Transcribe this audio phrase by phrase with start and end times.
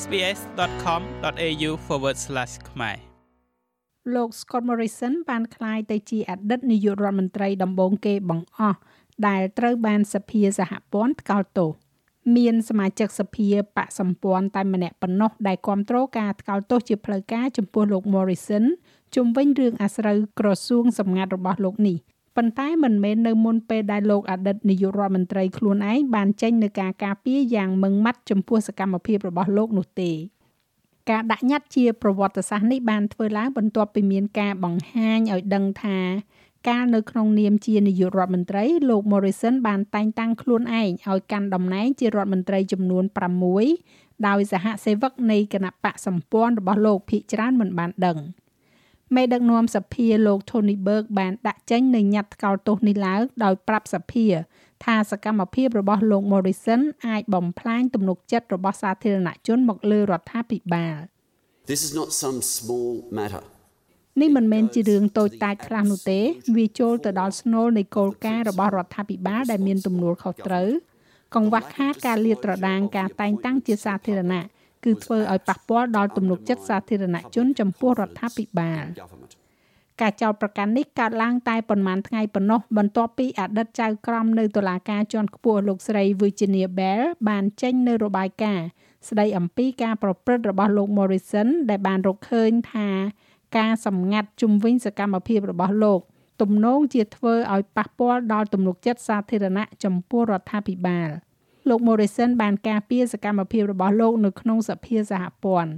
[0.00, 1.70] sbs.com.au/
[2.70, 2.96] ខ្មែរ
[4.14, 8.78] លោក Scott Morrison បានក្លាយទៅជាអតីតនាយករដ្ឋមន្ត្រីដំបូងគេបង្អស់
[9.28, 11.70] ដែលត្រូវបានសភាសហព័ន្ធថ្កោលទោស
[12.36, 18.64] មានសមាជិកសភាបកសម្ព័ន្ធតែម្នាក់ប៉ុណ្ណោះដែលគ្រប់គ្រងការថ្កោលទោសជាផ្លូវការចំពោះលោក Morrison
[19.14, 21.96] ជុំវិញរឿងអាស្រូវក្រសួងសម្ងាត់របស់លោកនេះ
[22.36, 30.10] ប៉ុន្តែមិនមែននៅមុនពេលដែលលោកអតីតនាយករដ្ឋមន្ត្រីខ្លួនឯងបានចេញនៅការការពារយ៉ាងម៉ឺងម៉ាត់ចំពោះសកម្មភាពរបស់លោកនោះទេ
[31.10, 35.98] ការដាក់ញត្តិជាប្រវត្តិសាស្ត្រនេះបានធ្វើឡើងបន្ទាប់ពីមានការបង្ហាញឲ្យដឹងថា
[36.68, 43.04] កាលនៅក្នុងនាមជានាយករដ្ឋមន្ត្រីលោក Morrison បានតែងតាំងខ្លួនឯងឲ្យកាន់តំណែងជារដ្ឋមន្ត្រីចំនួន
[43.60, 48.18] 6ដោយសហសេវកនៃគណៈបកសម្ព័ន្ធរបស់លោកភិកច្រើនមិនបានដឹង
[49.16, 54.26] មេដឹកនាំសភាលោក Tony Berg បានដាក់ចេញនៅញត្តិថ្កោលទោសនេះឡើងដោយប្រាប់សភា
[54.84, 60.98] ថាសកម្មភាពរបស់លោក Morrison អាចបំផ្លាញទំនុកចិត្តរបស់សាធារណជនមកលើរដ្ឋាភិបាល
[61.70, 63.44] This is not some small matter
[64.20, 66.20] នេះមិនមែនជារឿងតូចតាចខ្លះនោះទេ
[66.56, 70.68] វាចូលទៅដល់ស្នូលនៃគោលការណ៍របស់រដ្ឋាភិបាលដែលមានទំនួលខុសត្រូវ
[71.34, 74.44] កង្វះខាតការលាតត្រដាងការតែងតាំងជាសាធារណៈ
[74.84, 78.84] គឺធ្វើឲ្យប៉ះពាល់ដល់ទំនុកចិត្តសាធារណជនចំពោះរដ្ឋាភិបាល
[80.00, 88.66] ការចោទប្រកាន់នេះកើតឡើងតែប៉ុន្មានថ្ងៃប៉ុណ្ណោះបន្ទាប់ពីអតីតចៅក្រមនៅតុលាការជាន់ខ្ពស់លោកស្រី Virginia Bell បានចេញនៅរបាយការណ៍
[89.08, 92.88] ស្ដីអំពីការប្រព្រឹត្តរបស់លោក Morrison ដែលបានរកឃើញថា
[93.58, 96.00] ការសម្ងាត់ជំវិញសកម្មភាពរបស់លោក
[96.40, 101.08] ទំនងជាធ្វើឲ្យប៉ះពាល់ដល់ទំនុកចិត្តសាធារណៈចំពោះរដ្ឋាភិបាល
[101.68, 105.72] លោក Morrison បានការពារសកម្មភាពរបស់លោកនៅក្នុងសភាសហព័ន្ធ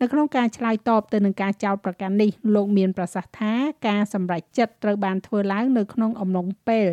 [0.00, 3.52] នៅក្នុងការឆ្លើយតបទៅនឹងការចោទប្រកាន់នេះលោកមានប្រសាសន៍ថា
[3.88, 6.86] ការសម្រេចចិត្តត្រូវបានធ្វើឡើងនៅក្នុងអំឡុងពេល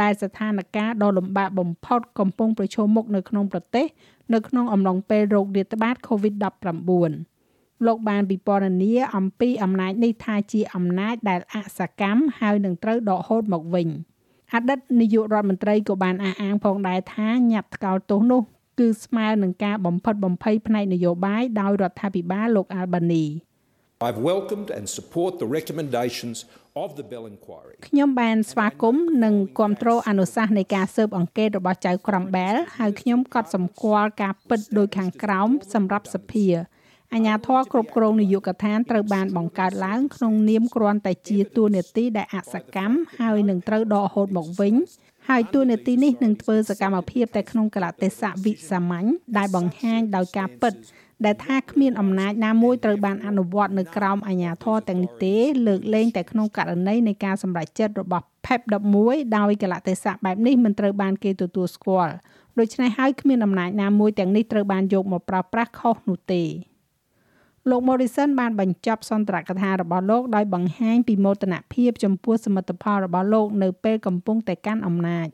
[0.00, 3.86] ដែលស្ថានភាពដ៏លំបាកបំផុតកំពុងប្រឈមមុខនៅក្នុងប្រទេស
[4.34, 13.88] នៅក្នុងអំឡុងពេលរោគរាតត្បាត COVID-19 លោកបានពិពណ៌នាអំពីអំណាចនេះថាជាអំណាចដែលអសកម្មហើយនឹងត្រូវដកហូតមកវិញ
[14.54, 18.40] អតីតនាយករដ្ឋមន្ត្រីក៏បានអះអាងផងដែរថាញត្តិថ្កោលទោសនោះ
[18.78, 23.26] គឺស្មើនឹងការបំផិតបំភ័យផ្នែកនយោបាយដោយរដ្ឋាភិបាលលោក Albany
[24.08, 26.38] I've welcomed and support the recommendations
[26.82, 36.46] of the Bell Inquiry ខ្ញុំបានស្វាគមន៍និងគ្រប់គ្រងអនុសាសន៍នៃការស៊ើបអង្កេតរបស់ចៅក្រម Bell ហើយខ្ញុំក៏សម្គាល់ការពិតដោយខាងក្រោមសម្រាប់សភា
[37.14, 44.74] អាញាធរគ្រប់គ្រងនយោបាយកថាត្រូវបានបង្កើតឡើងក្នុងនាមគ្រាន់តែជាទួលនីតិដែលអសកម្មហើយនឹងត្រូវដកហូតមកវិញ
[45.28, 50.74] ហើយទួលនីតិនេះនឹងធ្វើសកម្មភាពតែក្នុងកលៈទេសៈវិសាមញ្ញដែលបង្ហាញដោយការពិត
[51.24, 55.34] ដែលថាគ្មានអំណាចណាមួយត្រូវបានអនុវត្តនៅក្រោមអាជ្ញាធរទាំងនេះទេ
[55.66, 58.60] លើកលែងតែក្នុងករណីនៃការសម្រេចចិត្តរបស់ PEP
[58.98, 62.12] 11ដោយកលៈទេសៈបែបនេះមិនត្រូវបានគេទទួលស្គាល់
[62.58, 66.42] ដូច្នេះហើយគ្មានអំណាចណាមួយទាំងនេះត្រូវបានយកមកប្រើប្រាស់ខុសនោះទេ
[67.70, 75.28] លោក Morrison បានបញ្ចប់សន្ទរកថារបស់លោកដោយបង្ហាញពីមោទនភាពចំពោះសមិទ្ធផលរបស់លោកនៅពេលកំពុងតែកាន់អំណាច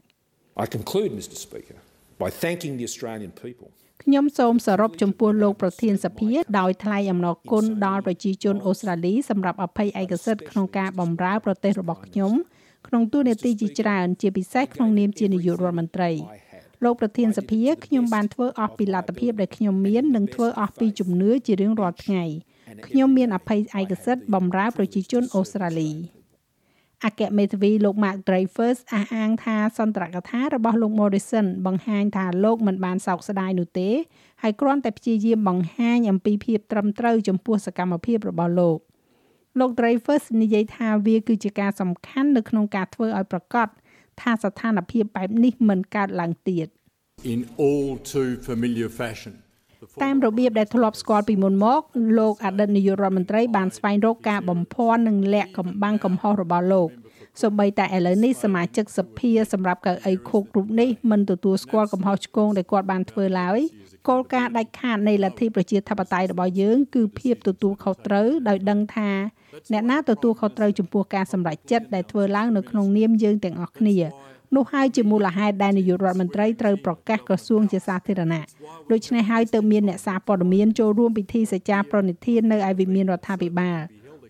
[0.64, 1.78] I conclude Mr Speaker
[2.22, 3.68] by thanking the Australian people
[4.02, 12.32] ខ្ញុំសូមសរុបចំពោះលោកប្រធានសភាដោយថ្លែងអំណរគុណដល់ប្រជាជនអូស្ត្រាលីសម្រាប់អភ័យឯកសិទ្ធិក្នុងការបម្រើប្រទេសរបស់ខ្ញុំ
[12.88, 16.10] ក្នុងទូនាទីជាច្រើនជាពិសេសក្នុងនាមជានាយករដ្ឋមន្ត្រី
[16.84, 22.24] លោកប្រធានសភាខ្ញុំបានធ្វើអស់ពីលទ្ធភាពដែលខ្ញុំមាននិងធ្វើអស់ពីជំនឿជារៀងរាល់ថ្ងៃ
[22.86, 25.91] ខ្ញុំមានអភ័យឯកសិទ្ធិបម្រើប្រជាជនអូស្ត្រាលី
[27.04, 33.91] អគ្គមេធាវីលោក Mark Dreyfus អះអាងថាសន្ទរកថារបស់លោក Morrison បង្ហាញថាលោកមិនបានសោកស្ដាយនោះទេ
[34.42, 38.78] ហើយគ្រាន់តែព្យាយាមបង្ហាញអំពីភាពត្រឹមត្រូវចំពោះសកម្មភាពរបស់លោក
[39.58, 43.68] លោក Dreyfus និយាយថាវាគឺជាការសំខាន់នៅក្នុងការធ្វើឲ្យប្រកាស
[44.22, 46.66] ថាស្ថានភាពបែបនេះមិនកើតឡើងទៀត
[47.32, 49.34] in all too familiar fashion
[50.04, 51.81] តាមរបៀបដែលធ្លាប់ស្គាល់ពីមុនមក
[52.19, 56.88] លោកអតីតនាយករដ្ឋមន្ត្រីបានស្វែងរកការបំភាន់និងលាក់កំបាំងកំហុសរបស់លោក
[57.42, 63.59] សូម្បីតែឥឡូវនេះសមាជិកសភាសម្រាប់កៅអីខូករូបនេះមិនទទួលស្គាល់កំហុសឆ្គងដែលគាត់បានធ្វើឡើយ
[64.09, 69.10] គោលការណ៍ដាច់ខាតនៃលទ្ធិប្រជាធិបតេយ្យរបស់យើងគឺភាពទទួលខុសត្រូវដោយដឹងថា
[69.72, 73.97] អ្នកណាទទួលខុសត្រូវចំពោះការសម្រេចចិត្តដែលធ្វើឡើងនៅក្នុងនាមយើងទាំងអស់គ្នា
[74.56, 78.44] នោះហើយជាមូលហេតុដែលនាយករដ្ឋមន្ត្រីត្រូវប្រកាសក្រសួងជាសាធារណៈ
[78.92, 83.78] ដូច្នេះហើយទើបមានអ្នកសារព័ត៌មានចូលរួមពិធីសច្ចាប្រណិធាននៅឯវិមានរដ្ឋាភិបាល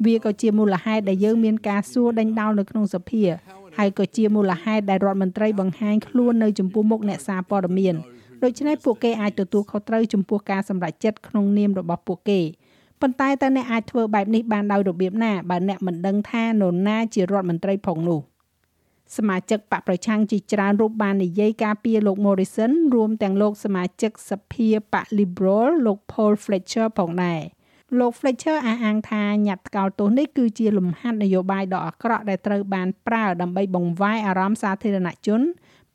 [0.06, 3.22] វាក៏ជាមូលហេតុដែលយើងមានការសួរដេញដោលនៅក្នុងសភា
[3.78, 7.94] ហើយក៏ជាមូលហេតុដែលរដ្ឋមន្ត្រីបង្ហាញខ្លួននៅចំពោះមុខអ្នកសារព័ត៌មាន
[8.42, 12.40] ដូច្នេះពួកគេអាចទទួលខុសត្រូវចំពោះការសម្រេចចិត្តក្នុងនាមរបស់ពួកគេ
[13.00, 18.20] ប៉ុន្តែតើអ្នកអាចធ្វើបែបនេះបានដោយរបៀបណាបើអ្នកមិនដឹងថានរណាជារដ្ឋមន្ត្រីផងនោះ
[19.16, 27.40] សមាជិកបកប្រឆាំងជាច្រើនរូបបាននិយាយការពារលោក Morrison រួមទាំងលោកសមាជិកសភាបក Liberal លោក Paul Fletcher ផងដែរ
[27.98, 35.40] លោក Fletcher អះអាងថាញត្តិថ្កោលទោសនេះគឺជាលំហាត់នយោបាយដ៏អាក្រក់ដែលត្រូវបានប្រើដើម្បីបង្វែរអារម្មណ៍សាធារណជន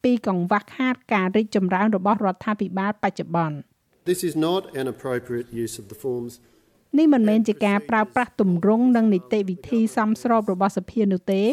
[0.04, 3.58] ពីកង្វះខាតការរីកចម្រើនរបស់រដ្ឋាភិបាលបច្ចុប្បន្ន
[4.10, 6.34] This is not an appropriate use of the forms
[6.98, 11.48] នេះមិនមែនជាការប្រើប្រាស់ទម្រង់និងនីតិវិធីសមស្របរបស់សភានោះទេរ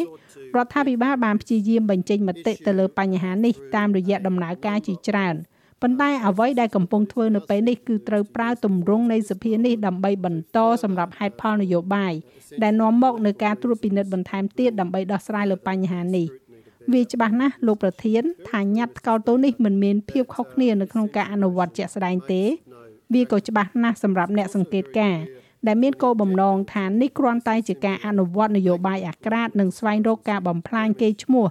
[0.65, 5.35] ដ្ឋាភិបាលបានព្យាយាមបញ្ចេញមតិទៅលើបញ្ហានេះតាមរយៈដំណើរការជាច្រើន
[5.85, 12.13] ប៉ុន្តែអ្វីដែលកំពុងធ្វើនៅពេលនេះគឺត្រូវប្រើទម្រង់នៃសភានេះដើម្បីបន្តសម្រាប់ហេតុផលនយោបាយ
[12.63, 16.27] ដែលនាំមកនូវការត្រួតពិនិត្យបន្ថែមទៀតដើម្បីដោះស្រាយលើបញ្ហានេះ
[16.93, 22.41] វាច្បាស់ណាស់លោកប្រធានថាញត្តិថ្កោលទោសនេះមិនមានភាពខុសគ្នានៅក្នុងការអនុវត្តជាក់ស្ដែងទេ
[23.13, 25.23] វាក៏ច្បាស់ណាស់សម្រាប់អ្នកសង្កេតការណ៍
[25.67, 31.45] ដែលមានគោលបំណងថានេះគ្រាន់តែជាការអនុវត្តនយោបាយអាក្រាតនិងស្វែងរកការបំផ្លាញកេរ្តិ៍ឈ្មោះ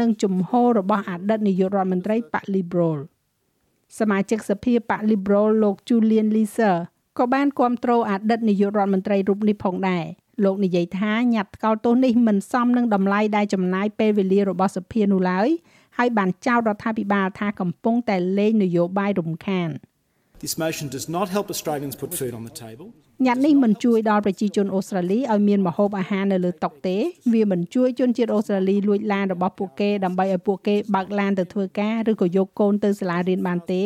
[0.00, 3.00] និងជំហររបស់អតីតនាយករដ្ឋមន្ត្រីប៉ា Liberal
[3.98, 6.76] សមាជិកសភាប៉ា Liberal លោក Julian Leeser
[7.18, 10.04] ក៏បានគ្រប់គ្រងអតីតនាយករដ្ឋមន្ត្រីរូបនេះផងដែរ
[10.44, 15.48] លោកនិយាយថាញត្តិថ្កោលទោសនេះមិនសមនឹងតម្លៃដែលចំណាយពេលវេលារបស់សភានោះឡើយ
[15.98, 19.68] ហើយបានចោទរដ្ឋាភិបាលថាកំពុងតែលេងនយោបាយរំខាន
[20.44, 22.88] This motion does not help Australians put food on the table.
[23.26, 26.96] ញត្តិនេះមិនជួយដល់ប្រជាជនអូស្ត្រាលីឲ្យមានម្ហូបអាហារនៅលើតុទេ
[27.32, 33.82] វាមិនជួយជនជាតិអូស្ត្រាលីលួចឡានរបស់ពួកគេដើម្បីឲ្យពួកគេបើកឡានទៅធ្វើការឬក៏យកកូនទៅសាលារៀនបានទេ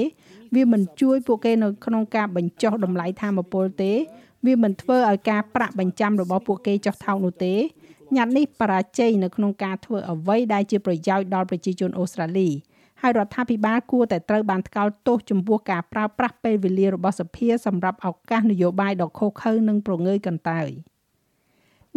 [0.55, 3.93] វាមិនជួយពួកគេនៅក្នុងការបញ្ចុះតម្លៃធម្មពលទេ
[4.47, 7.55] វាមិនធ្វើឲ្យការប្រាក់បញ្ចាំរបស់ពួកគេចុះថោកនោះទេ
[8.17, 12.49] ញត្តិនេះបរាជ័យនៅក្នុងការធ្វើអ្វីដែលជាប្រយោជន៍ដល់ប្រជាជនអូស្ត្រាលី
[13.03, 20.69] ហើយរដ្ឋាភិបាលគួរតែត្រូវបានថ្កោលទោសចំពោះការប្រើប្រាស់ពេលវេលារបស់សភាសម្រាប់ឱកាសនយោបាយដ៏ខុសខើនិងប្រងើយកន្តើយ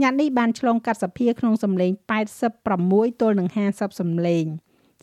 [0.01, 1.91] ញត្តិនេះបានឆ្លងកាត់សភាក្នុងសម្លេង
[2.55, 4.45] 86ទល់នឹង50សម្លេង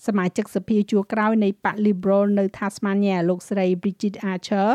[0.06, 4.70] សមាជិកសភាជួរក្រោយនៃបក Liberal នៅ Tasmania លោកស្រី Bridget Archer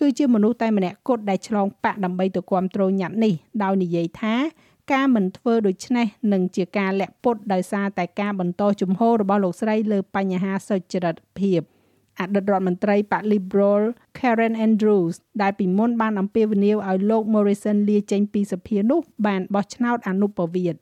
[0.00, 4.34] គឺជាមនុស្សតែម្នាក់គត់ដែលឆ្លងបាក់ដើម្បីទៅគ្រប់គ្រងញត្តិនេះដោយនិយាយថា
[4.92, 11.60] ការមិនធ្វើដូច្នេះនឹងជាការលាក់ពុតដោយសារតែការបន្តជំហររបស់លោកស្រីលើបញ្ហាសុចរិតភាព
[12.20, 13.82] អតីតរដ្ឋមន្ត្រីប៉ា Liberal
[14.18, 20.80] Karen Andrews ដែលពីមុនបានអំពាវនាវឲ្យលោក Morrison លាចេញពីសភានោះបានបោះឆ្នោតអនុប្រវត្តិ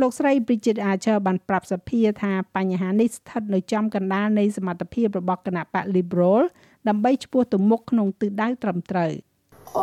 [0.00, 6.42] លោកស្រី Bridget Archer បានប្រាប់សភាថាបញ្ហានេះស្ថិតនៅចំកណ្ដាលនៃសមត្ថភាពរបស់គណៈបក Liberal
[6.88, 9.12] ដើម្បីឈ្មោះទៅមុខក្នុងទិសដៅត្រឹមត្រូវ។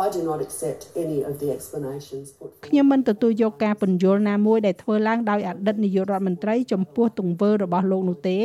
[0.04, 8.38] I do not accept any of the explanations put ខ្ញុំមិនទទួលយកការពន្យល់ណាមួយដែលធ្វើឡើងដោយអតីតនាយករដ្ឋមន្ត្រីចំពោះទង្វើរបស់លោកនោះទេ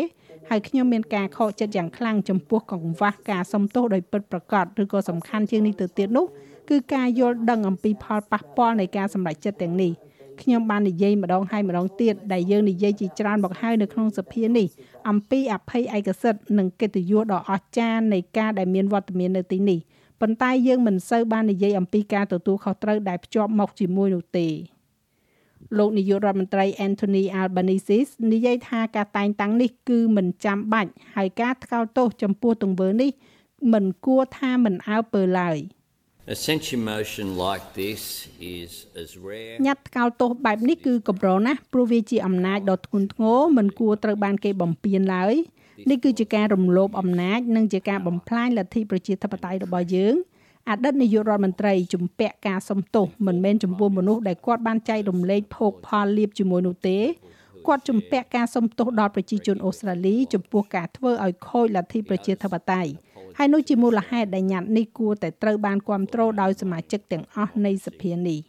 [0.50, 6.26] ហើយខ្ញុំមានការខកចិត្តយ៉ាងខ្លាំងចំពោះកង្វះការសំទោសដោយពិតប្រាកដឬក៏សំខាន់ជាងនេះទៅទៀតនោះ
[6.70, 9.92] គឺការយល់ដឹងអំពីផលប៉ះពាល់នៃការសម្រេចចិត្តទាំងនេះ
[10.42, 14.68] ខ្ញុំបាននិយាយម្ដងហើយម្ដងទៀតដែលយើងនិយាយជាច្រើនមកហើយនៅក្នុងសភានេះ
[15.10, 19.80] អំពីអភ័យឯកសិទ្ធិនិងកិត្តិយសដ៏អស្ចារ្យនៃការដែលមានវត្តមាននៅទីនេះ
[20.22, 24.48] ប៉ុន្តែយើងមិនសូវបាននិយាយអំពីការទទួលខុសត្រូវដែលភ្ជាប់មកជាមួយនោះទេ
[25.78, 28.00] លោកនាយករដ្ឋមន្ត្រី Anthony Albanese
[28.34, 33.12] និយាយថាការតែងតាំងនេះគឺមិនចាំបាច់ហើយការថ្កោលទោសចំពោះទង្វើនេះ
[33.74, 35.60] មិនគួរថាមិនអើពើឡើយ
[36.36, 38.02] A censure motion like this
[38.58, 38.72] is
[39.02, 45.36] as rare ញត្តិថ្កោលទោសបែបនេះគឺកម្រណាស់ព្រោះវាជាអំណាចដ៏ធ្ងន់ធ្ងរមិនគួរត្រូវបានគេបំពានឡើយ
[45.90, 50.16] នេះគឺជាការរំលោភអំណាចនិងជាការបំផ្លាញលទ្ធិប្រជាធិបតេយ្យរបស់យើង
[50.70, 56.98] អតីតនាយករដ្ឋមន្ត្រីជំពាក់ការសំទោសមិនមែនចំពោះមនុស្សដែលគាត់បានចែករំលែកភោគផលលៀបជាមួយនោះទេ
[57.68, 62.92] គាត់ជំពាក់ការសំទោសដល់ប្រជាជនអូស្ត្រាលីចំពោះការធ្វើឲ្យខូចលទ្ធិប្រជាធិបតេយ្យ
[63.38, 68.40] ហើយនោះជាមូលហេតុដែលញត្តិនេះគួរតែត្រូវបានគ្រប់គ្រងដោយសមាជិកទាំងអស់នៃសភានេះ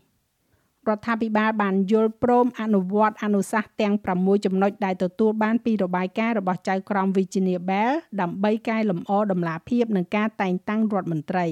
[0.88, 11.46] រដ្ឋាភិបាលបានយល់ព្រមអនុវត្តអនុសាសន៍ទាំង6ចំណុចដែលទទួលបានពីរបាយការណ៍របស់ចៅក្រម Virginia Bell ដើម្បីកែលម្អដំណាភាពនិងការតែងតាំងរដ្ឋមន្ត្រី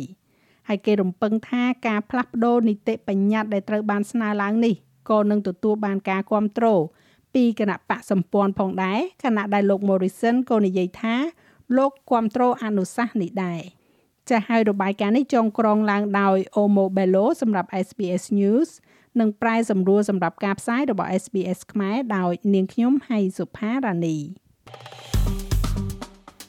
[0.68, 4.74] ហើយគេរំពឹងថាការផ្លាស់ប្ដូរនីតិបញ្ញត្តិដែលត្រូវបានស្នើឡើងនេះ
[5.10, 6.80] ក៏នឹងទទួលបានការគ្រប់គ្រង
[7.34, 11.14] ពីគណៈបកសម្ព័ន្ធផងដែរខណៈដែលលោក Morrison ក៏និយាយថា
[11.76, 13.60] លោកគ្រប់គ្រងអនុសាសន៍នេះដែរ
[14.28, 18.70] ចាស់ហើយរបាយការណ៍នេះចងក្រងឡើងដោយ Omo Bello សម្រាប់ SBS News
[19.20, 24.16] និងប្រែសម្រួលសម្រាប់ការផ្សាយរបស់ SBS ខ្មែរដោយនាងខ្ញុំហៃសុផារ៉ានី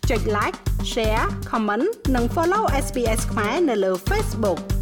[0.09, 0.57] ចុច like
[0.91, 4.80] share comment និង follow SBS ខ្មែរនៅលើ Facebook